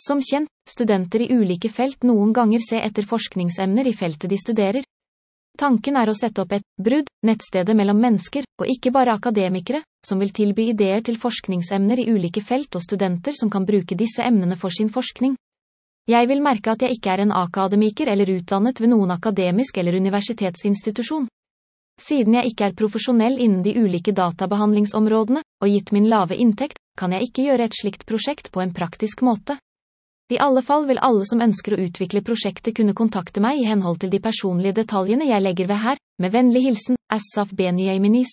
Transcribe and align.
Som 0.00 0.20
kjent, 0.20 0.50
studenter 0.68 1.22
i 1.22 1.30
ulike 1.32 1.70
felt 1.70 2.02
noen 2.02 2.32
ganger 2.34 2.60
se 2.60 2.80
etter 2.82 3.06
forskningsemner 3.06 3.86
i 3.86 3.94
feltet 3.94 4.30
de 4.30 4.38
studerer. 4.40 4.84
Tanken 5.58 5.94
er 5.96 6.10
å 6.10 6.16
sette 6.18 6.42
opp 6.42 6.52
et 6.56 6.64
brudd, 6.82 7.06
nettstedet 7.22 7.76
mellom 7.78 8.00
mennesker, 8.02 8.42
og 8.58 8.70
ikke 8.70 8.90
bare 8.90 9.14
akademikere, 9.14 9.84
som 10.04 10.18
vil 10.18 10.32
tilby 10.34 10.72
ideer 10.72 11.04
til 11.06 11.16
forskningsemner 11.20 12.02
i 12.02 12.08
ulike 12.10 12.42
felt 12.42 12.74
og 12.74 12.82
studenter 12.82 13.36
som 13.38 13.50
kan 13.50 13.64
bruke 13.64 13.94
disse 13.94 14.24
emnene 14.26 14.58
for 14.58 14.74
sin 14.74 14.90
forskning. 14.90 15.36
Jeg 16.10 16.28
vil 16.28 16.42
merke 16.42 16.74
at 16.74 16.82
jeg 16.82 16.98
ikke 16.98 17.12
er 17.14 17.22
en 17.22 17.32
akademiker 17.32 18.10
eller 18.12 18.34
utdannet 18.34 18.80
ved 18.82 18.90
noen 18.92 19.14
akademisk 19.14 19.78
eller 19.78 19.96
universitetsinstitusjon. 20.02 21.28
Siden 22.02 22.34
jeg 22.34 22.50
ikke 22.50 22.66
er 22.66 22.74
profesjonell 22.74 23.38
innen 23.38 23.62
de 23.62 23.76
ulike 23.78 24.12
databehandlingsområdene, 24.12 25.44
og 25.62 25.70
gitt 25.70 25.94
min 25.94 26.10
lave 26.10 26.34
inntekt, 26.34 26.82
kan 26.98 27.14
jeg 27.14 27.30
ikke 27.30 27.46
gjøre 27.46 27.70
et 27.70 27.78
slikt 27.78 28.04
prosjekt 28.10 28.50
på 28.50 28.60
en 28.60 28.74
praktisk 28.74 29.22
måte. 29.22 29.56
I 30.32 30.38
alle 30.40 30.62
fall 30.64 30.86
vil 30.88 31.00
alle 31.04 31.26
som 31.28 31.42
ønsker 31.44 31.74
å 31.74 31.82
utvikle 31.84 32.22
prosjektet 32.24 32.72
kunne 32.78 32.94
kontakte 32.96 33.42
meg 33.44 33.60
i 33.60 33.66
henhold 33.68 33.98
til 34.00 34.12
de 34.14 34.22
personlige 34.24 34.78
detaljene 34.78 35.28
jeg 35.28 35.44
legger 35.44 35.68
ved 35.68 35.82
her, 35.82 36.00
med 36.16 36.32
vennlig 36.32 36.62
hilsen, 36.64 36.96
Assaf 37.12 37.52
Benjaminis. 37.52 38.32